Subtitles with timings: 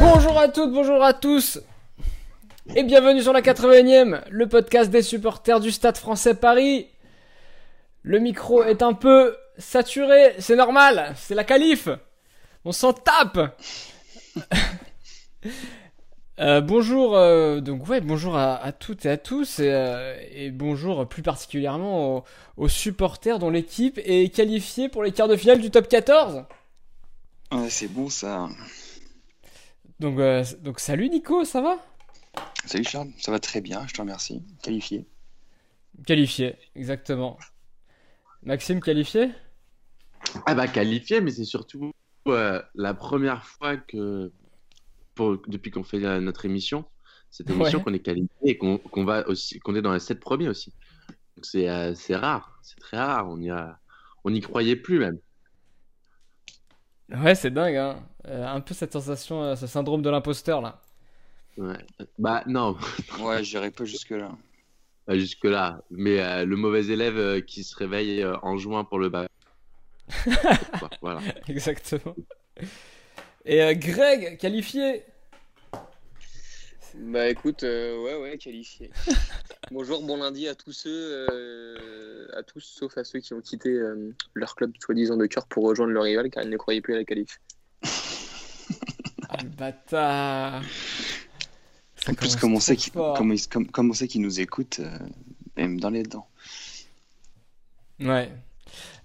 [0.00, 1.60] Bonjour à toutes, bonjour à tous
[2.74, 6.88] et bienvenue sur la 81e, le podcast des supporters du Stade français Paris.
[8.02, 11.88] Le micro est un peu saturé, c'est normal, c'est la qualif.
[12.64, 13.56] On s'en tape.
[16.40, 21.06] Euh, bonjour, euh, donc ouais, bonjour à, toutes et à tous, et, euh, et bonjour
[21.06, 22.24] plus particulièrement aux,
[22.56, 26.44] aux supporters dont l'équipe est qualifiée pour les quarts de finale du top 14.
[27.52, 28.48] Ouais, c'est bon ça.
[29.98, 31.76] Donc, euh, donc salut Nico, ça va?
[32.64, 34.42] Salut Charles, ça va très bien, je te remercie.
[34.62, 35.04] Qualifié.
[36.06, 37.36] Qualifié, exactement.
[38.44, 39.28] Maxime qualifié?
[40.46, 41.92] Ah bah qualifié, mais c'est surtout
[42.28, 44.32] euh, la première fois que,
[45.20, 46.84] pour, depuis qu'on fait euh, notre émission,
[47.30, 47.84] cette émission Ouais.
[47.84, 50.72] qu'on est qualifié et qu'on va aussi, qu'on est dans les sept premiers aussi.
[51.36, 53.28] Donc c'est euh, c'est rare, c'est très rare.
[53.28, 53.78] On y a,
[54.24, 55.18] on n'y croyait plus même.
[57.10, 58.02] Ouais, c'est dingue, hein.
[58.28, 60.80] Euh, un peu cette sensation, euh, ce syndrome de l'imposteur là.
[61.58, 61.78] Ouais.
[62.18, 62.76] Bah non,
[63.20, 64.30] Ouais, j'irai pas jusque-là.
[65.06, 65.82] pas jusque là.
[65.90, 69.28] Mais euh, le mauvais élève euh, qui se réveille euh, en juin pour le bac.
[71.02, 71.20] voilà.
[71.48, 72.14] Exactement.
[73.44, 75.02] Et euh, Greg qualifié
[76.94, 78.90] Bah écoute, euh, ouais, ouais, qualifié.
[79.70, 80.90] Bonjour, bon lundi à tous ceux,
[81.30, 85.46] euh, à tous sauf à ceux qui ont quitté euh, leur club soi-disant de cœur
[85.46, 87.40] pour rejoindre leur rival car ils ne croyaient plus à la qualif.
[89.32, 90.62] Ah le bâtard
[91.94, 93.16] Ça En plus, commence comme on sait qu'il fort.
[93.16, 94.98] comme, comme, comme on sait qu'il nous écoute, euh,
[95.56, 96.26] même dans les dents.
[98.00, 98.28] Ouais.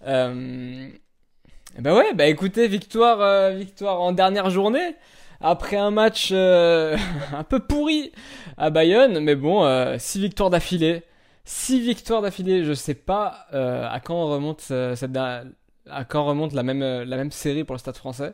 [0.08, 0.89] Euh...
[1.78, 4.95] Bah ouais, bah écoutez, victoire, euh, victoire en dernière journée.
[5.41, 6.97] Après un match euh,
[7.33, 8.11] un peu pourri
[8.58, 11.03] à Bayonne, mais bon, euh, six victoires d'affilée.
[11.44, 16.53] Six victoires d'affilée, je sais pas euh, à quand remonte euh, cette à quand remonte
[16.53, 18.33] la même euh, la même série pour le Stade Français.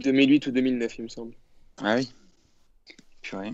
[0.00, 1.32] 2008 ou 2009, il me semble.
[1.78, 2.12] Ah oui
[3.22, 3.52] Purée.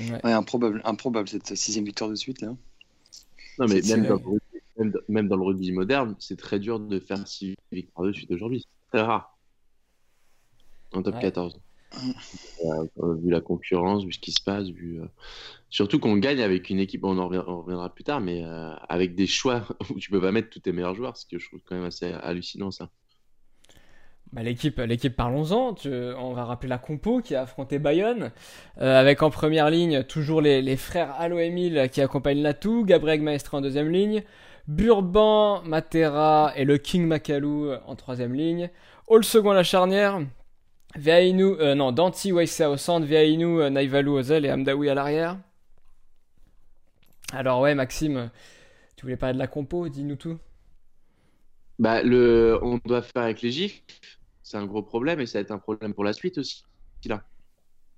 [0.00, 0.20] Ouais.
[0.24, 2.48] Ouais, improbable, improbable cette sixième victoire de suite là.
[3.58, 6.58] Non mais même dans, le rugby, même, dans- même dans le rugby moderne, c'est très
[6.58, 8.60] dur de faire six victoires de suite aujourd'hui.
[8.62, 9.33] C'est très rare.
[10.94, 11.20] En top Ouais.
[11.20, 11.60] 14.
[12.64, 15.06] Euh, euh, vu la concurrence, vu ce qui se passe, vu euh,
[15.70, 19.26] surtout qu'on gagne avec une équipe, on en reviendra plus tard, mais euh, avec des
[19.26, 21.76] choix où tu peux pas mettre tous tes meilleurs joueurs, ce que je trouve quand
[21.76, 22.90] même assez hallucinant ça.
[24.32, 25.76] Bah, l'équipe, l'équipe, parlons-en.
[25.84, 28.32] On va rappeler la compo qui a affronté Bayonne,
[28.78, 33.54] avec en première ligne toujours les, les frères Allo Emile qui accompagnent Latou, Gabriel Maestre
[33.54, 34.24] en deuxième ligne,
[34.66, 38.70] Burban, Matera et le King Makalu en troisième ligne.
[39.06, 40.18] Au second à la charnière,
[40.96, 44.94] Viainu, euh, non, Danti Waisea au centre, Viainu, euh, Naivalu au zèle et Amdaoui à
[44.94, 45.38] l'arrière.
[47.32, 48.30] Alors ouais, Maxime,
[48.96, 50.38] tu voulais parler de la compo, dis-nous tout.
[51.78, 53.82] Bah, le, on doit faire avec les gifs,
[54.42, 56.64] c'est un gros problème et ça va être un problème pour la suite aussi.
[57.06, 57.24] Là,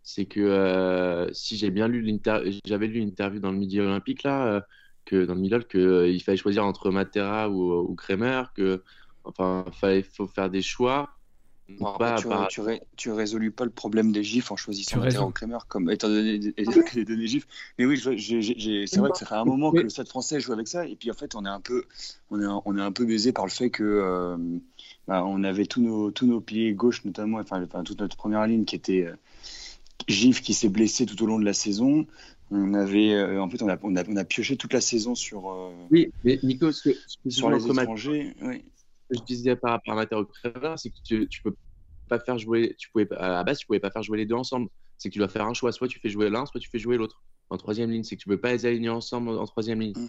[0.02, 4.22] c'est que euh, si j'ai bien lu l'inter, j'avais lu l'interview dans le Midi Olympique
[4.22, 4.60] là, euh,
[5.04, 8.82] que dans le Midol, que euh, il fallait choisir entre Matera ou, ou Kremer, que
[9.24, 11.15] enfin, fallait, faut faire des choix.
[11.68, 14.98] Bon, après, tu, par- tu, ré- tu résolus pas le problème des gifs en choisissant
[14.98, 17.46] ou Kremer comme étant donné les données gifs.
[17.78, 20.68] Mais oui, c'est vrai que ça fait un moment que le Stade français joue avec
[20.68, 20.86] ça.
[20.86, 21.84] Et puis en fait, on est un peu,
[22.30, 24.36] on est, on est un peu baisé par le fait que euh,
[25.08, 28.46] bah, on avait tous nos, tous nos piliers gauche notamment, enfin, enfin, toute notre première
[28.46, 29.16] ligne qui était euh,
[30.08, 32.06] Gif qui s'est blessé tout au long de la saison.
[32.52, 35.16] On avait, euh, en fait, on a, on a, on a pioché toute la saison
[35.16, 38.34] sur, euh, Oui, mais Nico, ce que, ce que sur les étrangers.
[38.40, 38.62] Oui.
[39.10, 40.06] Ce que je disais par rapport à
[40.76, 41.54] c'est que tu, tu peux
[42.08, 44.34] pas faire jouer, tu pouvais, à la base, tu pouvais pas faire jouer les deux
[44.34, 44.68] ensemble.
[44.98, 46.78] C'est que tu dois faire un choix, soit tu fais jouer l'un, soit tu fais
[46.78, 47.22] jouer l'autre.
[47.50, 49.92] En troisième ligne, c'est que tu peux pas les aligner ensemble en, en troisième ligne.
[49.96, 50.06] Mm.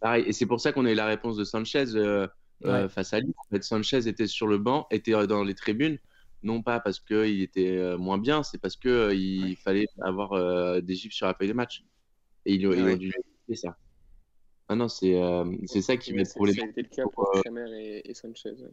[0.00, 2.26] Pareil, et c'est pour ça qu'on a eu la réponse de Sanchez euh,
[2.64, 3.28] euh, face à lui.
[3.36, 5.98] En fait, Sanchez était sur le banc, était euh, dans les tribunes,
[6.42, 9.56] non pas parce qu'il était moins bien, c'est parce que il Ouais.
[9.56, 11.84] fallait avoir des gifs sur la feuille de match.
[12.46, 12.94] Et ils, ils Ouais.
[12.94, 13.76] ont dû faire ça.
[14.72, 16.70] Ah non, c'est euh, c'est ça qui va être c'est- Ça a problématique.
[16.78, 18.50] été le cas pour, euh, et, et Sanchez.
[18.52, 18.70] ouais.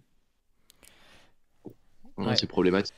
[2.17, 2.35] Ouais, Ouais.
[2.35, 2.93] C'est problématique.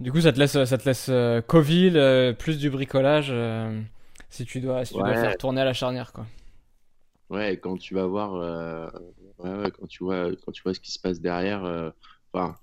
[0.00, 3.82] Du coup, ça te laisse, ça te laisse euh, Coville, euh, plus du bricolage, euh,
[4.30, 6.24] si tu dois, si tu dois faire tourner à la charnière, quoi.
[7.28, 8.88] Ouais, quand tu vas voir, euh,
[9.40, 11.90] ouais, ouais, quand tu vois, quand tu vois ce qui se passe derrière, euh,
[12.32, 12.56] enfin,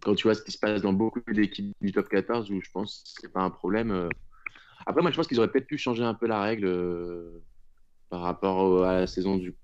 [0.00, 2.70] quand tu vois ce qui se passe dans beaucoup d'équipes du top 14, où je
[2.70, 3.90] pense que c'est pas un problème.
[3.90, 4.08] euh.
[4.86, 7.42] Après, moi, je pense qu'ils auraient peut-être pu changer un peu la règle euh,
[8.10, 9.54] par rapport au- à la saison du,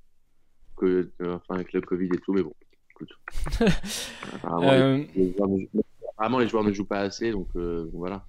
[0.77, 2.55] que, euh, enfin, avec le Covid et tout, mais bon,
[2.91, 3.11] écoute.
[4.33, 5.69] Apparemment, Euh, les, les joueurs ne jouent,
[6.11, 8.27] apparemment, les joueurs ne jouent pas assez, donc euh, voilà,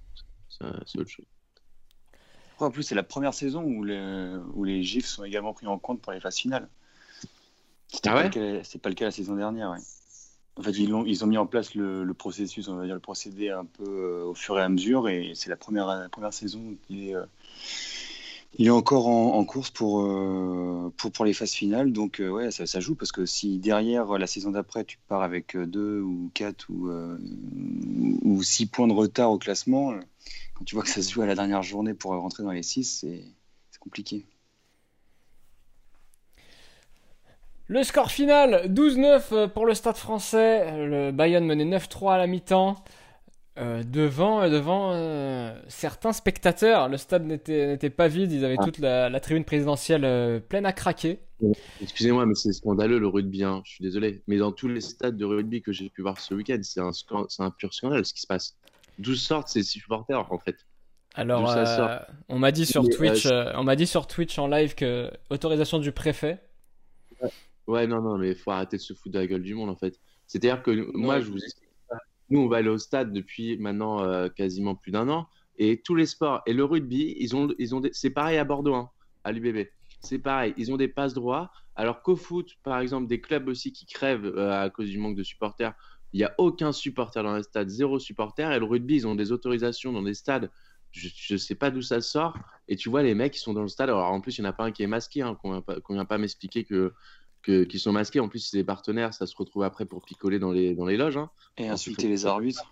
[0.48, 1.26] c'est autre chose.
[2.60, 5.78] En plus, c'est la première saison où les, où les GIFs sont également pris en
[5.78, 6.68] compte pour les phases finales.
[7.88, 8.30] C'était Ah pas, ouais le
[8.60, 9.70] cas- c'est pas le cas la saison dernière.
[9.72, 9.78] ouais.
[10.56, 12.94] En fait, ils ont, ils ont mis en place le, le processus, on va dire
[12.94, 16.08] le procédé un peu euh, au fur et à mesure, et c'est la première, la
[16.08, 17.24] première saison qu'il est, euh,
[18.56, 21.92] il est encore en, course pour, euh, pour, pour les phases finales.
[21.92, 25.22] Donc, euh, ouais, ça, ça joue parce que si derrière la saison d'après, tu pars
[25.22, 27.18] avec euh, deux ou quatre ou, euh,
[28.22, 30.00] ou six points de retard au classement, euh,
[30.54, 32.62] quand tu vois que ça se joue à la dernière journée pour rentrer dans les
[32.62, 33.24] six, c'est
[33.70, 34.24] c'est compliqué.
[37.66, 40.86] Le score final 12-9 pour le stade français.
[40.86, 42.76] Le Bayern menait 9-3 à la mi-temps.
[43.56, 48.64] Euh, devant devant euh, certains spectateurs, le stade n'était pas vide, ils avaient Ah.
[48.64, 51.20] toute la, la tribune présidentielle euh, pleine à craquer.
[51.80, 54.22] Excusez-moi, mais c'est scandaleux le rugby, hein, je suis désolé.
[54.26, 56.90] Mais dans tous les stades de rugby que j'ai pu voir ce week-end, c'est un,
[57.38, 58.56] un pur scandale ce qui se passe.
[58.98, 60.56] D'où sortent ces supporters en fait?
[61.14, 61.98] Alors, euh,
[62.28, 65.12] on m'a dit sur Twitch, euh, euh, on m'a dit sur Twitch en live que
[65.30, 66.42] autorisation du préfet.
[67.68, 69.70] Ouais, non, non, mais il faut arrêter de se foutre de la gueule du monde
[69.70, 70.00] en fait.
[70.26, 71.63] C'est-à-dire que moi, je vous explique.
[72.30, 75.28] Nous, on va aller au stade depuis maintenant euh, quasiment plus d'un an.
[75.56, 78.44] Et tous les sports et le rugby, ils ont, ils ont des- c'est pareil à
[78.44, 78.90] Bordeaux, hein,
[79.24, 79.66] à l'UBB.
[80.00, 81.50] C'est pareil, ils ont des passes droits.
[81.76, 85.16] Alors qu'au foot, par exemple, des clubs aussi qui crèvent euh, à cause du manque
[85.16, 85.74] de supporters,
[86.12, 88.52] il n'y a aucun supporter dans les stades, zéro supporter.
[88.52, 90.50] Et le rugby, ils ont des autorisations dans des stades.
[90.92, 92.38] Je ne sais pas d'où ça sort.
[92.68, 93.88] Et tu vois, les mecs, ils sont dans le stade.
[93.90, 95.54] Alors en plus, il n'y en a pas un qui est masqué, hein, qu'on ne
[95.54, 96.92] vient pas, vient pas m'expliquer que
[97.44, 98.20] que- qui sont masqués.
[98.20, 100.96] En plus, c'est des partenaires, ça se retrouve après pour picoler dans les, dans les
[100.96, 101.16] loges.
[101.16, 101.30] hein.
[101.56, 102.68] Et insulter les arbitres.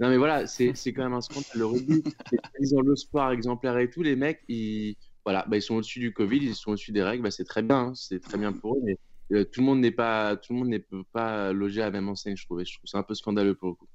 [0.00, 1.50] Non, mais voilà, c'est c'est quand même un scandale.
[1.54, 2.02] Le rugby,
[2.60, 4.02] ils ont le sport exemplaire et tout.
[4.02, 7.22] Les mecs, ils, voilà, bah, ils sont au-dessus du Covid, ils sont au-dessus des règles.
[7.22, 8.80] Bah, c'est très bien, hein, c'est très bien pour eux.
[8.82, 8.96] Mais
[9.32, 12.36] euh, tout le monde n'est pas, tout le monde pas loger à la même enseigne,
[12.36, 12.60] je trouve.
[12.60, 13.86] Et je trouve ça un peu scandaleux pour le coup.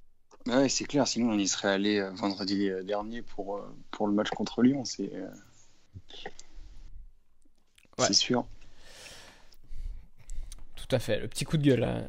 [0.50, 3.68] Ah Ouais, c'est clair, sinon on y serait allé euh, vendredi euh, dernier pour, euh,
[3.92, 5.28] pour le match contre Lyon, c'est euh,
[8.00, 8.06] Ouais.
[8.06, 8.46] c'est sûr.
[10.88, 11.84] Tout à fait, le petit coup de gueule.
[11.84, 12.04] hein.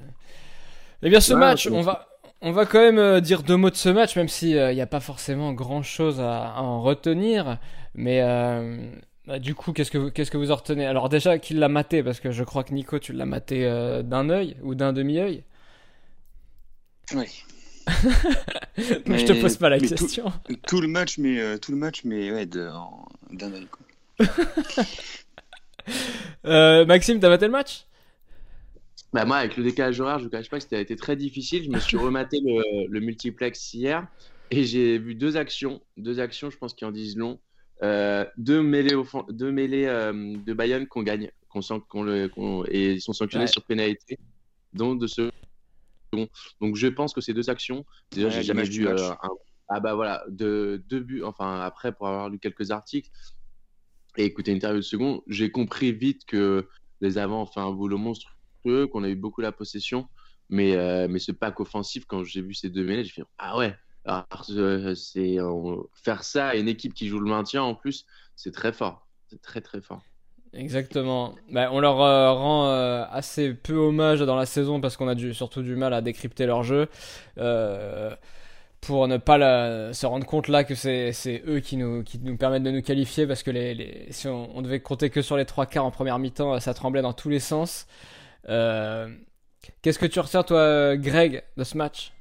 [1.03, 2.09] Eh bien, ce Ouais, match, on va,
[2.41, 4.87] on va quand même euh, dire deux mots de ce match, même s'il n'y a
[4.87, 7.59] pas forcément grand-chose à, à en retenir.
[7.95, 8.91] Mais euh,
[9.27, 10.87] bah, du coup, qu'est-ce que, vous- qu'est-ce que vous en retenez?
[10.87, 12.03] Alors déjà, qui l'a maté?
[12.03, 15.43] Parce que je crois que Nico, tu l'as maté euh, d'un œil ou d'un demi-œil.
[17.15, 17.27] Oui.
[19.07, 20.31] Mais je te pose pas la mais tout- question.
[20.67, 23.67] Tout le match, mais euh, tout le match, mais ouais, d'un œil.
[26.45, 27.87] Euh, Maxime, t'as maté le match?
[29.13, 31.65] Bah moi, avec le décalage horaire, je vous cache pas que c'était été très difficile.
[31.65, 34.07] Je me suis rematé le, le multiplex hier
[34.51, 37.41] et j'ai vu deux actions, deux actions, je pense qui en disent long.
[37.83, 38.97] Euh, deux mêlées,
[39.31, 43.13] deux mêlées euh, de Bayonne qu'on gagne, qu'on sent qu'on le, qu'on- et ils sont
[43.13, 43.51] sanctionnés Ouais.
[43.51, 44.19] sur pénalité,
[44.73, 45.31] dont de ce.
[46.13, 49.29] Donc je pense que ces deux actions, déjà Ouais, j'ai jamais vu euh, un-
[49.69, 51.23] ah bah voilà, de deux buts.
[51.23, 53.11] Enfin après pour avoir lu quelques articles
[54.17, 56.69] et écouté une interview de second, j'ai compris vite que
[57.01, 57.99] les avants ont fait un boulot
[58.87, 60.09] qu'on a eu beaucoup la possession,
[60.49, 63.57] mais, euh, mais ce pack offensif, quand j'ai vu ces deux mêlées, j'ai fait Ah
[63.59, 63.75] ouais,
[64.95, 68.07] c'est, euh, faire ça à une équipe qui joue le maintien en plus,
[68.37, 69.09] c'est très fort.
[69.29, 70.03] C'est très très fort.
[70.55, 71.35] Exactement.
[71.53, 72.65] Bah, on leur euh, rend
[73.13, 76.63] assez peu hommage dans la saison parce qu'on a surtout du mal à décrypter leur
[76.63, 76.89] jeu.
[78.81, 82.63] Pour ne pas se rendre compte là que c'est eux qui nous, qui nous permettent
[82.63, 85.67] de nous qualifier parce que les, les- si on devait compter que sur les trois
[85.67, 87.87] quarts en première mi-temps, ça tremblait dans tous les sens.
[88.49, 89.09] Euh,
[89.83, 92.13] Qu'est-ce que tu retiens toi, Greg, de ce match?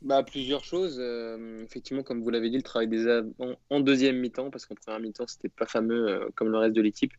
[0.00, 0.98] Bah, plusieurs choses.
[1.00, 4.74] Euh, effectivement, comme vous l'avez dit, le travail des avants en deuxième mi-temps, parce qu'en
[4.74, 7.12] première mi-temps, c'était pas fameux euh, comme le reste de l'équipe.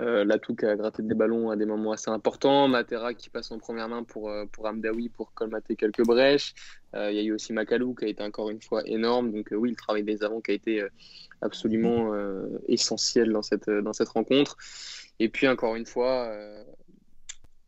[0.00, 2.68] Euh, Latouk a gratté des ballons à des moments assez importants.
[2.68, 6.54] Matera qui passe en première main pour, euh, pour Amdaoui pour colmater quelques brèches.
[6.94, 9.30] Euh, Il y a eu aussi Makalou qui a été encore une fois énorme.
[9.32, 10.82] Donc, euh, oui, le travail des avants qui a été
[11.42, 12.12] absolument
[12.68, 14.56] essentiel dans cette, rencontre.
[15.18, 16.34] Et puis, encore une fois,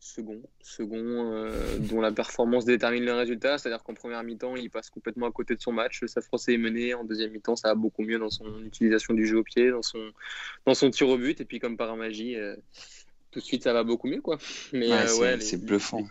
[0.05, 0.97] second, second
[1.35, 3.57] euh, dont la performance détermine le résultat.
[3.59, 6.01] C'est-à-dire qu'en première mi-temps, il passe complètement à côté de son match.
[6.03, 6.93] Le Stade français est mené.
[6.95, 9.83] En deuxième mi-temps, ça va beaucoup mieux dans son utilisation du jeu au pied, dans
[9.83, 10.11] son,
[10.67, 11.41] dans son tir au but.
[11.41, 12.57] Et puis, comme par magie, euh,
[13.31, 14.21] tout de suite, ça va beaucoup mieux.
[14.21, 14.39] Quoi.
[14.73, 15.99] Mais Ouais, euh, c'est ouais, les- c'est bluffant.
[15.99, 16.07] les,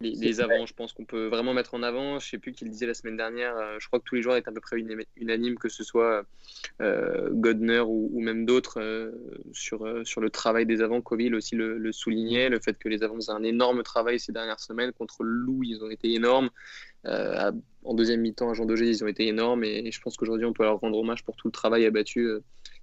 [0.00, 2.18] les avants, je pense qu'on peut vraiment mettre en avant.
[2.18, 3.56] Je sais plus qui le disait la semaine dernière.
[3.56, 4.76] euh, je crois que tous les joueurs étaient à peu près
[5.16, 6.26] unanimes, que ce soit
[6.82, 9.10] euh, Godner ou, ou même d'autres, euh,
[9.52, 11.00] sur, euh, sur le travail des avants.
[11.00, 14.32] Coville aussi le, le soulignait, le fait que les avants faisaient un énorme travail ces
[14.32, 14.92] dernières semaines.
[14.92, 16.50] Contre le Loup, ils ont été énormes.
[17.04, 17.52] À-
[17.84, 19.64] en deuxième mi-temps, à Jean Daugé, ils ont été énormes.
[19.64, 22.28] Et, je pense qu'aujourd'hui, on peut leur rendre hommage pour tout le travail abattu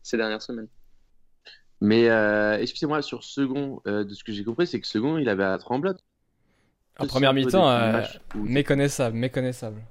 [0.01, 0.69] ces dernières semaines.
[1.81, 2.05] Mais
[2.61, 5.99] excusez-moi, sur second, de ce que j'ai compris, c'est que second, il avait à tremblote.
[6.99, 8.01] En première mi-temps, euh,
[8.35, 9.81] méconnaissable, méconnaissable.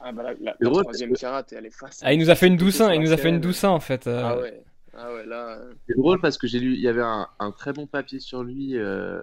[0.00, 2.06] Ah bah la, la, troisième tirade, elle est facile.
[2.06, 4.06] Ah, il nous a fait une doucin, il nous a fait une doucin en fait.
[4.06, 4.62] Ah ouais.
[4.96, 5.58] Ah ouais, là.
[5.88, 8.42] C'est drôle parce que j'ai lu, il y avait un, un, très bon papier sur
[8.42, 8.76] lui.
[8.76, 9.20] Euh,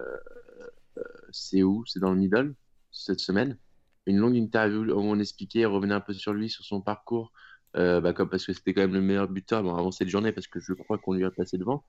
[1.30, 1.84] c'est où?
[1.86, 2.54] C'est dans le middle
[2.90, 3.58] cette semaine.
[4.06, 7.32] Une longue interview où on expliquait, on revenait un peu sur lui, sur son parcours,
[7.76, 10.32] euh, bah, comme, parce que c'était quand même le meilleur buteur bon, avant cette journée,
[10.32, 11.84] parce que je crois qu'on lui a passé devant,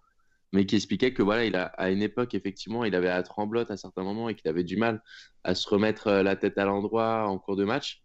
[0.54, 3.70] mais qui expliquait que voilà, il a, à une époque, effectivement, il avait la tremblote
[3.72, 5.02] à certains moments et qu'il avait du mal
[5.44, 8.04] à se remettre euh, la tête à l'endroit en cours de match.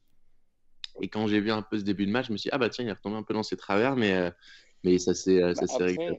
[1.01, 2.59] Et quand j'ai vu un peu ce début de match, je me suis dit, ah
[2.59, 4.31] bah tiens, il est retombé un peu dans ses travers, mais, euh,
[4.85, 6.19] mais ça s'est bah, réglé.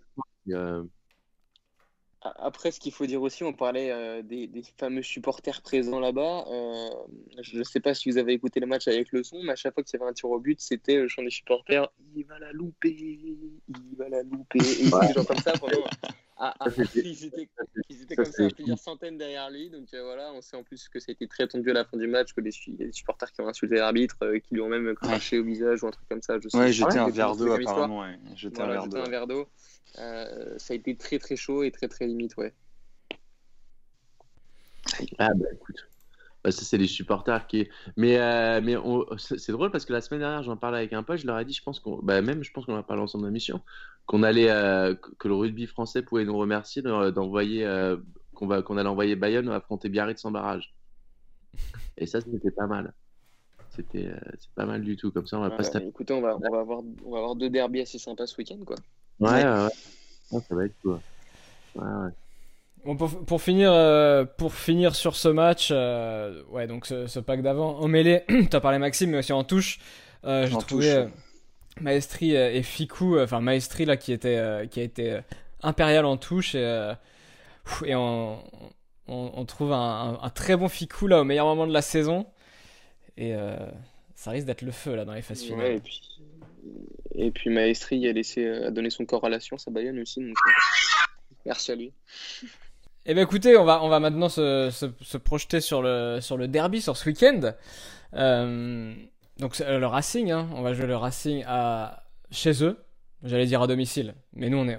[2.37, 6.45] Après, ce qu'il faut dire aussi, on parlait euh, des, fameux supporters présents là-bas.
[6.47, 6.89] Euh,
[7.41, 9.55] je ne sais pas si vous avez écouté le match avec le son, mais à
[9.55, 12.25] chaque fois qu'il y avait un tir au but, c'était le chant des supporters Il
[12.25, 14.59] va la louper, il va la louper.
[14.59, 15.83] Et des gens comme ça pendant.
[16.37, 19.69] Ah, ah, ils étaient, comme ça, plusieurs centaines derrière lui.
[19.69, 21.85] Donc euh, voilà, on sait en plus que ça a été très tendu à la
[21.85, 24.95] fin du match, que les, des supporters qui ont insulté l'arbitre, qui lui ont même
[24.95, 26.39] craché au visage ou un truc comme ça.
[26.39, 28.01] Je sais ouais, jeté un verre d'eau apparemment.
[28.01, 28.17] Ouais.
[28.57, 29.47] Un verre d'eau.
[29.99, 32.53] Euh, ça a été très très chaud et très très limite, ouais.
[35.17, 35.87] Ah bah écoute,
[36.43, 37.69] bah, ça c'est les supporters qui.
[37.95, 38.75] Mais, euh, mais
[39.17, 41.45] c'est drôle parce que la semaine dernière j'en parlais avec un pote, je leur ai
[41.45, 43.61] dit, je pense qu'on, bah, même je pense qu'on a parlé ensemble dans l'émission,
[44.05, 47.65] qu'on allait, euh, que le rugby français pouvait nous remercier d'envoyer,
[48.33, 50.73] qu'on va, qu'on allait envoyer Bayonne affronter Biarritz sans barrage.
[51.97, 52.93] Et ça c'était pas mal.
[53.69, 55.11] C'était, c'est pas mal du tout.
[55.11, 57.35] Comme ça on va pas se Écoutez, on va, on va avoir, on va avoir
[57.35, 58.75] deux derbies assez sympas ce week-end quoi.
[59.19, 60.99] Ouais, ouais, ça va être cool.
[62.85, 67.19] Bon, pour, pour, finir, euh, pour finir sur ce match, euh, ouais, donc ce, ce
[67.19, 69.79] pack d'avant, en mêlée, tu as parlé Maxime, mais aussi en touche,
[70.25, 71.05] euh, j'ai trouvé
[71.79, 75.19] Maestri et Fiku, enfin Maestri là qui, était, qui a été
[75.61, 76.93] impérial en touche, et,
[77.85, 78.43] et on,
[79.07, 82.27] on, on, trouve un, un, très bon Fiku là au meilleur moment de la saison,
[83.17, 83.33] et
[84.15, 85.59] ça risque d'être le feu là dans les phases finales.
[85.59, 86.01] Ouais, et puis
[87.15, 90.19] et puis Maestri a, laissé, a donné son corps à la science à Bayonne aussi.
[90.19, 90.51] Donc, euh,
[91.45, 91.93] merci à lui.
[93.05, 96.47] Eh bien écoutez, on va, on va maintenant se, se, projeter sur le, sur le
[96.47, 97.53] derby, sur ce week-end.
[98.13, 98.93] Euh,
[99.39, 102.77] donc le Racing, hein, on va jouer le Racing à, chez eux.
[103.23, 104.15] J'allais dire à domicile.
[104.33, 104.77] Mais nous, on est,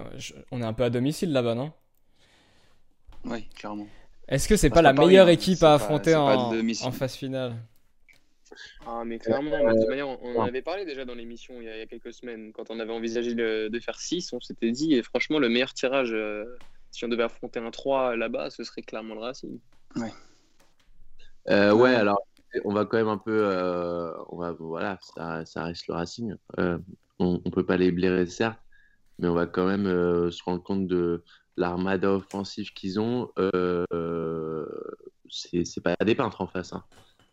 [0.51, 1.71] on est un peu à domicile là-bas, non?
[3.25, 3.87] Oui, clairement.
[4.27, 5.31] Est-ce que c'est pas, pas la meilleure hein.
[5.31, 7.55] équipe à affronter en, en phase finale?
[8.87, 11.69] Ah, mais clairement, de toute manière, on, en avait parlé déjà dans l'émission il, y
[11.69, 15.39] a quelques semaines, quand on avait envisagé de, faire 6, on s'était dit, et franchement,
[15.39, 16.45] le meilleur tirage, euh,
[16.95, 19.59] si on devait affronter un 3 là-bas, ce serait clairement le Racing.
[19.95, 20.11] Ouais.
[21.49, 22.21] Euh, ouais, alors,
[22.63, 23.45] on va quand même un peu.
[23.45, 26.35] Euh, on va, voilà, ça, ça, reste le Racing.
[27.19, 28.59] on ne peut pas les blairer, certes,
[29.19, 29.85] mais on va quand même
[30.31, 31.23] se rendre compte de
[31.57, 33.31] l'armada offensive qu'ils ont.
[35.29, 36.73] c'est pas des peintres en face.
[36.73, 36.83] Hein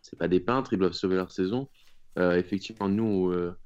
[0.03, 1.67] c'est pas des peintres, ils doivent sauver leur saison.
[2.19, 3.57] Euh, effectivement, nous, euh,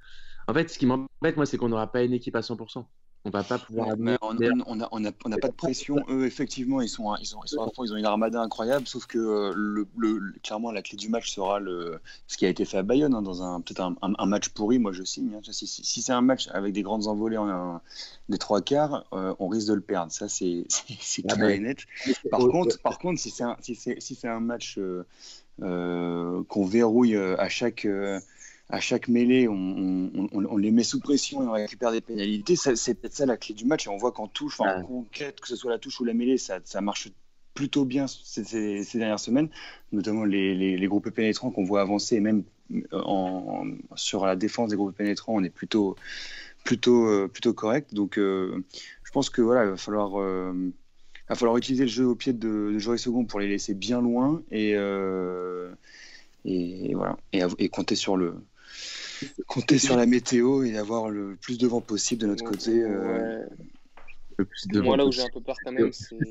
[0.48, 2.86] en fait, ce qui m'embête, moi, c'est qu'on n'aura pas une équipe à 100%.
[3.28, 3.90] On va pas pouvoir.
[3.90, 5.98] on n'a on a, on a, pas de pression.
[6.08, 8.88] Eux, effectivement, ils sont, ils, ont, ils, sont à fond, ils ont une armada incroyable.
[8.88, 12.50] Sauf que euh, le, le, clairement, la clé du match sera le, ce qui a
[12.50, 14.80] été fait à Bayonne hein, dans un peut-être un, match pourri.
[14.80, 15.30] Moi, je signe.
[15.36, 15.42] Hein.
[15.52, 17.82] Si, si, c'est un match avec des grandes envolées en,
[18.30, 20.12] des trois quarts, on risque de le perdre.
[20.14, 20.66] Ça, c'est
[21.28, 21.80] ah clair et net.
[22.32, 24.80] Par contre, par contre, si c'est un, si c'est un match
[25.64, 28.20] euh, qu'on verrouille euh, à chaque euh,
[28.70, 32.56] à chaque mêlée, on, on, les met sous pression et on récupère des pénalités.
[32.56, 33.88] C'est peut-être ça la clé du match.
[33.88, 36.38] Et on voit qu'en touche, en conquête, que ce soit la touche ou la mêlée,
[36.38, 37.10] ça, ça marche
[37.54, 38.44] plutôt bien ces,
[38.84, 39.50] ces, dernières semaines,
[39.92, 42.44] notamment les, les, les groupes pénétrants qu'on voit avancer, et même
[42.92, 45.96] en, sur la défense des groupes pénétrants, on est plutôt,
[46.64, 47.94] plutôt, plutôt correct.
[47.96, 50.20] Donc, je pense que voilà, il va falloir
[51.30, 54.02] va falloir utiliser le jeu au pied de, de Joris Second pour les laisser bien
[54.02, 55.72] loin et, euh,
[56.46, 58.36] et voilà et, compter sur le
[59.48, 62.82] compter sur la météo et avoir le plus de vent possible de notre côté.
[62.82, 63.46] Euh,
[64.38, 66.18] le plus de Moi là où j'ai un peu peur quand même, c'est.
[66.18, 66.26] tout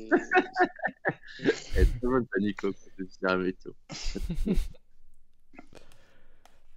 [2.03, 3.71] le monde panique c'est la météo.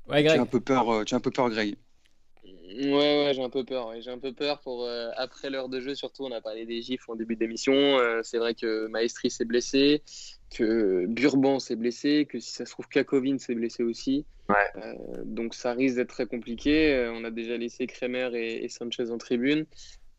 [0.08, 0.34] ouais, Greg.
[0.34, 1.76] Tu as un peu peur, euh, tu as un peu peur, Greg.
[2.78, 3.92] Ouais, ouais, j'ai un peu peur.
[4.00, 6.24] J'ai un peu peur pour euh, après l'heure de jeu, surtout.
[6.24, 7.72] On a parlé des gifs en début d'émission.
[7.74, 10.02] Euh, c'est vrai que Maestri s'est blessé,
[10.50, 14.24] que Burban s'est blessé, que si ça se trouve, Kakovin s'est blessé aussi.
[14.48, 14.82] Ouais.
[14.82, 17.10] Euh, donc ça risque d'être très compliqué.
[17.12, 19.66] on a déjà laissé Kremer et, Sanchez en tribune.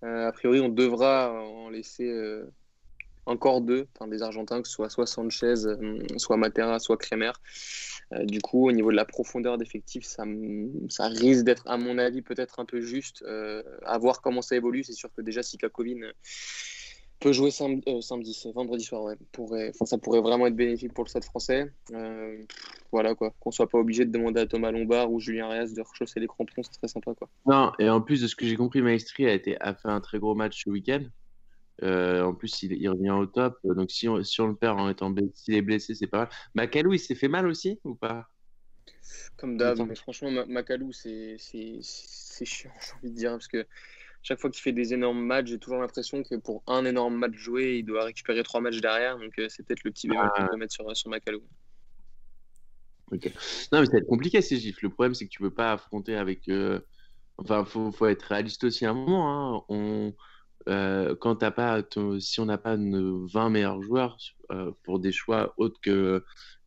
[0.02, 2.12] a priori, on devra en laisser
[3.26, 5.56] encore deux, des Argentins, que ce soit Sanchez,
[6.18, 7.32] soit Matera, soit Kremer.
[8.14, 10.26] Euh, du coup, au niveau de la profondeur d'effectif, ça,
[11.08, 13.24] risque d'être, à mon avis, peut-être un peu juste.
[13.28, 14.84] Euh, à voir comment ça évolue.
[14.84, 16.12] C'est sûr que déjà, si Kakovin
[17.22, 19.14] peut jouer samedi, euh, vendredi soir,
[19.86, 21.72] ça pourrait vraiment être bénéfique pour le stade français.
[21.94, 22.44] Euh,
[22.92, 25.82] voilà quoi, qu'on soit pas obligé de demander à Thomas Lombard ou Julien Reyes de
[25.82, 27.30] rechausser les crampons, c'est très sympa quoi.
[27.46, 30.02] Non, et en plus de ce que j'ai compris, Maestri a, été, a fait un
[30.02, 31.04] très gros match ce week-end.
[31.84, 33.58] Euh, en plus, il, revient au top.
[33.64, 36.30] Donc, si on, si on le perd en étant s'il est blessé, c'est pas mal.
[36.56, 38.28] Macalou, il s'est fait mal aussi ou pas?
[39.38, 43.66] Comme d'hab, mais franchement, Macalou, c'est chiant, j'ai envie de dire, parce que
[44.24, 47.34] chaque fois qu'il fait des énormes matchs, j'ai toujours l'impression que pour un énorme match
[47.34, 49.18] joué, il doit récupérer trois matchs derrière.
[49.18, 51.42] Donc euh, c'est peut-être le petit bémol qu'on peut mettre sur, sur Macalou.
[53.12, 53.26] Ok.
[53.72, 54.82] Non, mais ça va être compliqué ces gifs.
[54.82, 56.48] Le problème, c'est que tu peux pas affronter avec.
[56.50, 56.80] Euh,
[57.38, 59.58] enfin, il faut, faut, être réaliste aussi à un moment.
[59.58, 59.66] Hein.
[59.70, 60.14] On...
[60.70, 61.82] Euh, quand t'as pas,
[62.20, 64.18] si on n'a pas 20 meilleurs joueurs
[64.84, 66.24] pour des choix autres que,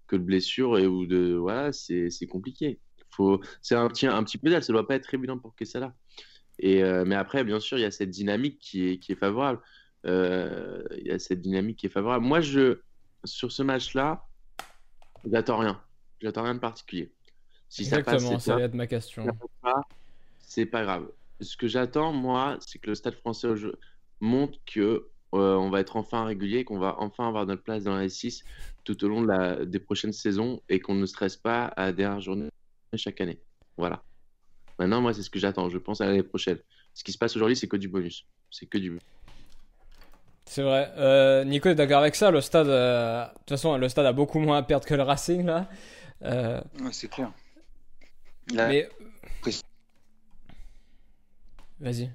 [0.07, 2.81] que de blessures et ou de voilà, c'est compliqué.
[3.11, 5.79] Faut, c'est un petit un petit peu ça doit pas être évident pour que ça
[5.79, 5.95] là.
[6.59, 9.17] Et, euh, mais après, bien sûr, il y a cette dynamique qui est, qui est
[9.17, 9.61] favorable.
[10.07, 12.25] Euh, il y a cette dynamique qui est favorable.
[12.25, 12.81] Moi, je,
[13.25, 14.27] sur ce match-là,
[15.25, 15.81] j'attends rien.
[16.21, 17.13] J'attends rien de particulier.
[17.69, 19.27] Si Exactement, ça, va être ma question.
[20.41, 21.09] C'est pas grave.
[21.41, 23.79] Ce que j'attends, moi, c'est que le Stade français au jeu
[24.21, 27.97] montre que euh, on va être enfin régulier, qu'on va enfin avoir notre place dans
[27.97, 28.45] la 6
[28.85, 31.99] tout au long de la, des prochaines saisons et qu'on ne stresse pas à des
[31.99, 32.49] dernière journée
[32.97, 33.41] chaque année.
[33.77, 34.03] Voilà.
[34.79, 35.69] Maintenant, moi, c'est ce que j'attends.
[35.69, 36.59] Je pense à l'année prochaine.
[36.95, 38.27] Ce qui se passe aujourd'hui, c'est que du bonus.
[38.51, 38.99] C'est que du.
[40.47, 40.93] C'est vrai.
[40.97, 42.31] Euh, Nico est d'accord avec ça.
[42.31, 45.03] Le stade, euh, de toute façon, le stade a beaucoup moins à perdre que le
[45.03, 45.69] Racing là.
[46.23, 46.61] Euh...
[46.93, 47.33] c'est clair.
[48.53, 48.89] Mais...
[51.81, 52.11] Vas-y.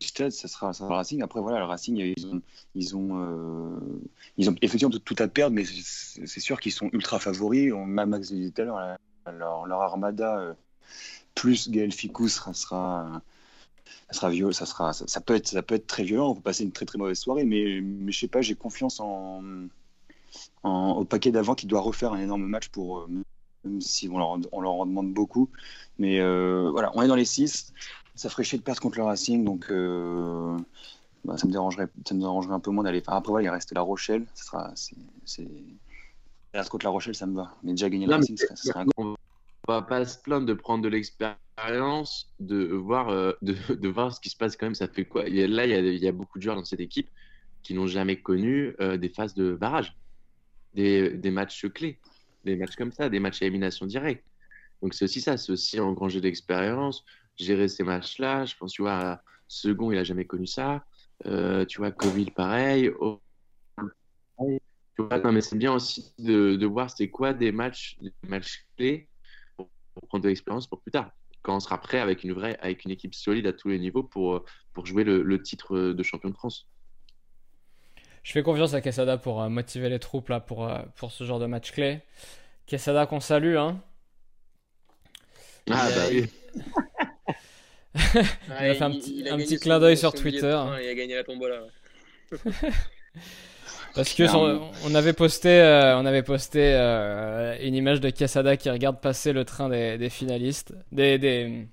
[0.00, 1.22] Stade, ça sera, ça sera Racing.
[1.22, 2.42] Après, voilà, le Racing, ils ont,
[2.74, 4.00] ils ont, euh,
[4.36, 7.72] ils ont effectivement tout, à perdre, mais c'est sûr qu'ils sont ultra favoris.
[7.72, 10.56] On, Max dit tout à l'heure, leur, leur, armada
[11.34, 13.22] plus Gaël Ficou sera, sera,
[14.08, 16.30] ça sera vieux, ça sera, ça, peut être, ça peut être très violent.
[16.30, 19.00] On peut passer une très très mauvaise soirée, mais, mais je sais pas, j'ai confiance
[19.00, 19.42] en,
[20.62, 23.08] au paquet d'avant qui doit refaire un énorme match pour, euh,
[23.64, 25.50] même si on leur, on leur en demande beaucoup.
[25.98, 27.72] Mais euh, voilà, on est dans les 6
[28.14, 30.56] Ça ferait chier de perdre contre le Racing, donc euh,
[31.24, 33.02] bah, ça me dérangerait, ça me dérangerait un peu moins d'aller.
[33.06, 34.26] après voilà, il reste La Rochelle.
[34.34, 34.72] Ça sera,
[35.24, 35.48] c'est,
[36.68, 37.54] contre La Rochelle, ça me va.
[37.62, 39.16] Mais déjà gagner le Racing, ça serait un grand
[39.68, 44.14] on va pas se plaindre de prendre de l'expérience, de voir, euh, de, de, voir
[44.14, 44.74] ce qui se passe quand même.
[44.74, 45.22] Ça fait quoi?
[45.28, 47.08] Là, il y, a, beaucoup de joueurs dans cette équipe
[47.62, 49.96] qui n'ont jamais connu euh, des phases de barrage,
[50.74, 51.98] des, des, matchs clés,
[52.44, 54.24] des matchs comme ça, des matchs à élimination directe.
[54.82, 57.04] Donc c'est aussi ça, c'est aussi engranger d'expérience,
[57.36, 58.44] gérer ces matchs-là.
[58.44, 60.82] Je pense, tu vois, Second, il a jamais connu ça.
[61.26, 62.90] Euh, tu vois, Coville, pareil.
[64.38, 68.12] Tu vois, non, mais c'est bien aussi de, de voir c'est quoi des matchs, des
[68.28, 69.08] matchs clés
[69.56, 69.68] pour
[70.08, 71.10] prendre de l'expérience pour plus tard,
[71.42, 74.02] quand on sera prêt avec une vraie, avec une équipe solide à tous les niveaux
[74.02, 74.42] pour,
[74.72, 76.66] pour jouer le, titre de champion de France.
[78.22, 81.24] Je fais confiance à Quesada pour euh, motiver les troupes là, pour, euh, pour ce
[81.24, 82.00] genre de match clé.
[82.64, 83.56] Quesada qu'on salue.
[83.56, 83.82] Hein.
[85.70, 86.26] Ah, bah oui.
[87.94, 88.00] il
[88.50, 90.58] a fait un petit, un petit clin d'œil sur Twitter.
[90.82, 91.60] il a gagné la tombola.
[93.94, 94.22] Parce que
[94.86, 99.32] on avait posté, euh, on avait posté euh, une image de Quesada qui regarde passer
[99.32, 101.66] le train des, des finalistes, des, des,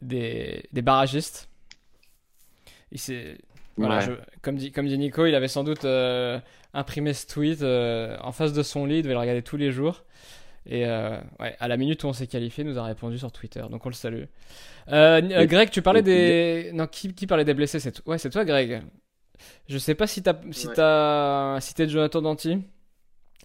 [0.00, 1.48] des, des barragistes.
[2.92, 3.38] Il
[3.76, 4.06] voilà,
[4.42, 6.38] comme, dit, comme dit Nico, il avait sans doute euh,
[6.74, 10.04] imprimé ce tweet en face de son lit, il devait le regarder tous les jours.
[10.66, 13.64] Et ouais, à la minute où on s'est qualifié, il nous a répondu sur Twitter,
[13.70, 14.24] donc on le salue.
[14.86, 16.70] Greg, tu parlais des.
[16.72, 18.06] Non, qui, qui parlait des blessés c'est...
[18.06, 18.82] Ouais, c'est toi, Greg.
[19.68, 22.58] Je sais pas si t'as si t'as cité Jonathan Danti,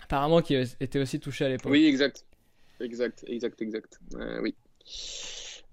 [0.02, 1.72] apparemment qui était aussi touché à l'époque.
[1.72, 2.24] Oui, exact,
[2.80, 4.00] exact, exact, exact.
[4.16, 4.56] Euh, oui.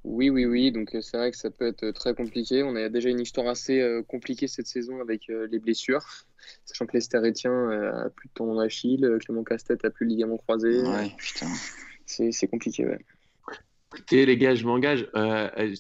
[0.05, 0.71] Oui, oui, oui.
[0.71, 2.63] Donc euh, c'est vrai que ça peut être très compliqué.
[2.63, 6.05] On a déjà une histoire assez euh, compliquée cette saison avec les blessures.
[6.65, 10.37] Sachant que Lester Etienne a plus de tendon d'Achille, Clément Castet a plus le ligament
[10.37, 10.83] croisé.
[10.83, 11.47] Ouais, putain.
[12.05, 12.99] C'est compliqué, ouais.
[13.95, 15.09] Écoutez, les gars, je m'engage.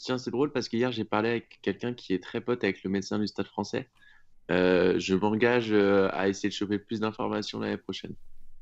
[0.00, 2.88] tiens, c'est drôle parce qu'hier, j'ai parlé avec quelqu'un qui est très pote avec le
[2.88, 3.88] médecin du stade français.
[4.50, 8.14] Euh, je m'engage euh, à essayer de choper plus d'informations l'année prochaine.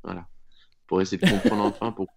[0.03, 0.27] Voilà.
[0.87, 2.07] Pour essayer de comprendre enfin pour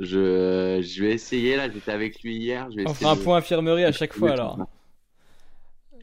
[0.00, 2.70] je, je vais essayer là, j'étais avec lui hier.
[2.70, 4.58] Je vais On fera un point infirmerie à chaque fois alors.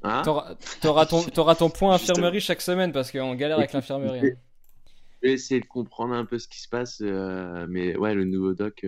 [0.03, 1.23] Hein T'auras ton,
[1.55, 4.19] ton point infirmerie chaque semaine parce qu'on galère avec l'infirmerie.
[4.19, 4.35] Hein.
[5.21, 8.25] Je vais essayer de comprendre un peu ce qui se passe, euh, mais ouais, le
[8.25, 8.85] nouveau doc,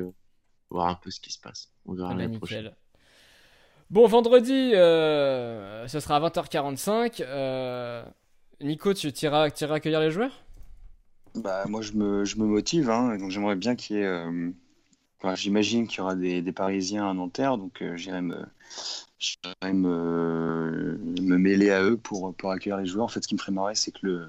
[0.72, 1.72] voir un peu ce qui se passe.
[1.86, 2.72] On verra ah l'année prochaine.
[3.90, 7.22] Bon, vendredi, euh, ce sera à 20h45.
[7.22, 8.04] Euh,
[8.60, 10.44] Nico, tu iras, accueillir les joueurs?
[11.36, 12.90] Bah, Moi, je me, je me motive.
[12.90, 14.06] Hein, donc, j'aimerais bien qu'il y ait.
[14.06, 14.52] Euh,
[15.36, 17.58] j'imagine qu'il y aura des, Parisiens à Nanterre.
[17.58, 18.46] Donc, j'irai me,
[19.20, 23.06] j'irai me, me mêler à eux pour, pour accueillir les joueurs.
[23.06, 24.28] En fait, ce qui me ferait marrer, c'est que le,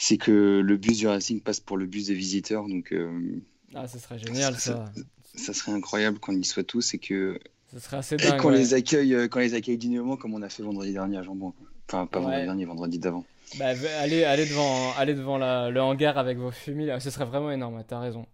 [0.00, 2.66] c'est que le bus du Racing passe pour le bus des visiteurs.
[2.66, 3.38] Donc, euh,
[3.74, 4.90] ah, ce serait génial ça.
[5.34, 7.38] Ça, serait incroyable qu'on y soit tous et que.
[7.72, 8.40] Ce serait assez dingue.
[8.40, 11.52] Qu'on les accueille, euh, les accueille dignement comme on a fait vendredi dernier à Jambon.
[11.86, 13.24] Enfin, pas vendredi dernier, vendredi d'avant.
[13.58, 17.50] Bah, allez, allez devant, allez devant la, le hangar avec vos fumées, ce serait vraiment
[17.50, 18.26] énorme, t'as raison.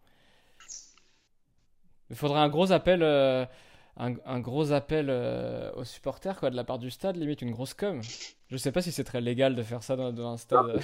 [2.11, 3.44] Il faudrait un gros appel, euh,
[3.96, 7.74] un, gros appel euh, aux supporters quoi, de la part du stade, limite une grosse
[7.74, 8.00] com.
[8.48, 10.81] Je sais pas si c'est très légal de faire ça dans, un stade.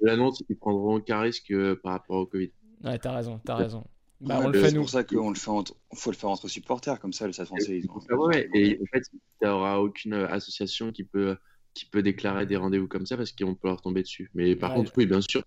[0.00, 2.50] L'annonce, ils prendront aucun risque euh, par rapport au Covid.
[2.84, 3.84] Ouais, t'as raison, t'as raison.
[4.20, 4.70] Bah, on le fait nous.
[4.70, 7.46] C'est pour ça qu'on le fait, faut le faire entre supporters, comme ça le stade
[7.46, 7.78] français.
[7.78, 8.16] Ils ont...
[8.16, 11.36] ouais, et en fait, il n'y aura aucune association qui peut,
[11.74, 14.30] qui peut déclarer des rendez-vous comme ça parce qu'on peut leur tomber dessus.
[14.34, 15.42] Mais par contre, oui, bien sûr,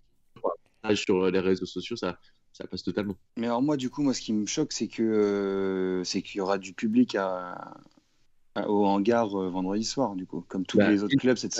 [0.96, 2.18] sur les réseaux sociaux, ça,
[2.52, 3.16] ça passe totalement.
[3.38, 6.40] Mais alors moi, du coup, moi, ce qui me choque, c'est que euh, c'est qu'il
[6.40, 7.74] y aura du public à,
[8.68, 11.38] au hangar euh, vendredi soir, du coup, comme tous bah, les autres clubs.
[11.38, 11.60] Cette,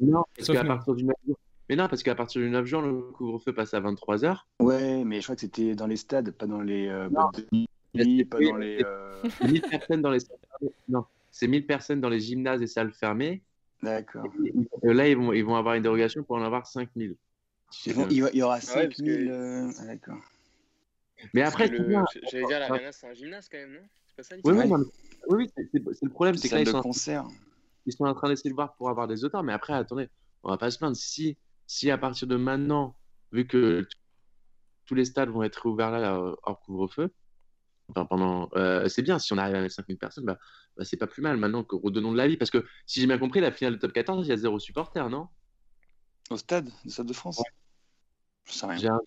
[0.00, 1.36] Non, parce qu'à partir du 9 juin,
[1.68, 5.04] mais non, parce qu'à partir du 9 juin, le couvre-feu passe à 23 h Ouais,
[5.04, 7.08] mais je crois que c'était dans les stades, pas dans les euh,
[7.94, 8.84] de pas dans les.
[9.44, 10.20] 1000 personnes dans les
[10.88, 13.42] Non, c'est 1000 personnes dans les gymnases et salles fermées.
[13.82, 14.26] D'accord.
[14.82, 17.16] Là, ils vont, ils vont avoir une dérogation pour en avoir 5000.
[17.86, 19.30] Il y aura 5000.
[19.30, 20.18] Euh, ah, d'accord.
[21.34, 23.80] Mais après, j'allais dire, l'arena, c'est un gymnase quand même, non?
[24.06, 24.86] C'est pas ça Oui, oui,
[25.28, 26.36] oui c'est le problème.
[26.36, 27.26] C'est que là, ils sont, concert.
[27.86, 29.42] ils sont en train d'essayer de voir pour avoir des auteurs.
[29.42, 30.08] Mais après, attendez,
[30.42, 30.96] on va pas se plaindre.
[30.96, 32.96] Si, si à partir de maintenant,
[33.32, 33.86] vu que
[34.86, 37.10] tous les stades vont être ouverts là, hors couvre-feu,
[37.90, 39.18] enfin, pendant, euh, c'est bien.
[39.18, 40.38] Si on arrive à mettre 5000 personnes, bah,
[40.76, 42.36] bah, c'est pas plus mal maintenant que redonnons de la vie.
[42.36, 44.58] Parce que si j'ai bien compris, la finale de top 14, il y a zéro
[44.58, 45.28] supporter, non?
[46.30, 47.42] Au stade, au stade de France?
[48.44, 48.98] Je sais rien.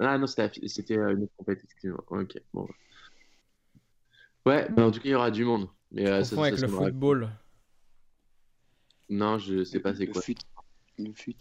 [0.00, 1.96] Ah non, c'était euh, une autre compétition.
[2.08, 2.68] Ok, bon.
[4.44, 5.68] Ouais, mais en tout cas, il y aura du monde.
[5.90, 7.30] Mais, euh, ça, avec le football.
[9.08, 10.22] Non, je sais pas c'est quoi.
[10.98, 11.36] Le fut.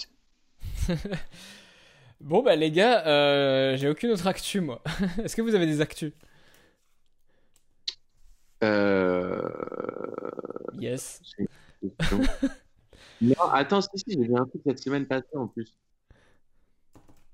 [2.21, 4.81] bon, bah les gars, euh, j'ai aucune autre actu, moi.
[5.23, 6.13] Est-ce que vous avez des actus?
[8.63, 9.49] Euh...
[10.79, 11.21] Yes.
[13.21, 15.77] non, attends, si, si, j'ai vu un truc cette semaine passée en plus.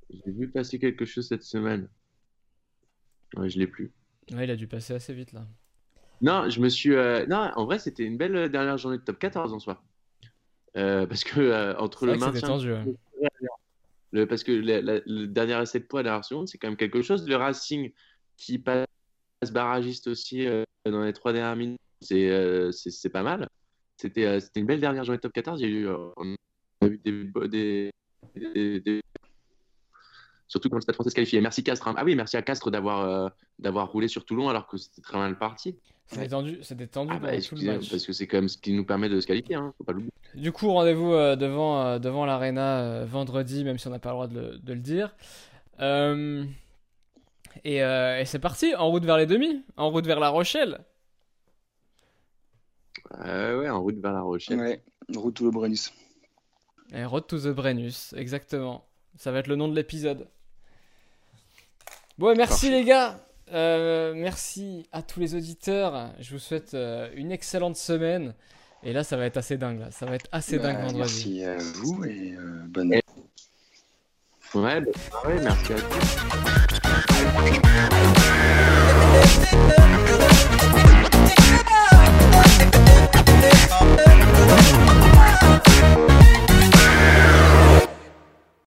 [0.09, 1.87] J'ai vu passer quelque chose cette semaine.
[3.37, 3.91] Ouais, je l'ai plus.
[4.31, 5.45] Ouais, il a dû passer assez vite là.
[6.21, 6.93] Non, je me suis.
[6.93, 9.81] Euh, non, en vrai, c'était une belle dernière journée de top 14 en soi.
[10.77, 12.47] Euh, parce que euh, entre le maintien.
[12.47, 12.73] Tendu,
[14.27, 17.27] parce que le, dernier essai de poids à la seconde, c'est quand même quelque chose.
[17.27, 17.91] Le Racing
[18.37, 18.85] qui passe
[19.51, 20.45] barragiste aussi
[20.85, 23.47] dans les trois dernières minutes, c'est pas mal.
[23.97, 25.61] C'était une belle dernière journée top 14.
[25.61, 26.97] Il a eu,
[27.47, 27.91] des,
[28.35, 29.01] des
[30.51, 31.39] surtout quand le Stade français se qualifiait.
[31.39, 31.87] Merci Castres.
[31.87, 31.95] Hein.
[31.97, 35.17] Ah oui, merci à Castres d'avoir euh, d'avoir roulé sur Toulon alors que c'était très
[35.17, 35.77] mal parti.
[36.07, 37.89] C'était tendu, c'était tendu ah bah, tout le match.
[37.89, 39.73] Parce que c'est quand même ce qui nous permet de se qualifier, hein.
[39.77, 40.11] faut pas l'oublier.
[40.35, 44.15] Du coup, rendez-vous euh, devant, euh, devant l'Arena vendredi, même si on n'a pas le
[44.15, 45.15] droit de le, de le dire.
[47.63, 50.79] Et, et c'est parti, en route vers les demi, en route vers La Rochelle.
[53.17, 54.59] ouais, en route vers La Rochelle.
[54.59, 54.83] Ouais,
[55.15, 55.93] route to the Brennus.
[56.93, 58.85] Et route to the Brennus, exactement.
[59.15, 60.27] Ça va être le nom de l'épisode.
[62.17, 63.19] Bon, merci les gars.
[63.53, 66.11] Euh, merci à tous les auditeurs.
[66.19, 68.33] Je vous souhaite euh, une excellente semaine.
[68.83, 69.79] Et là, ça va être assez dingue.
[69.79, 69.91] Là.
[69.91, 70.99] Ça va être assez dingue vendredi.
[70.99, 73.01] Merci à vous et euh, bonne nuit.
[74.53, 74.81] Ouais.
[75.41, 75.73] Merci.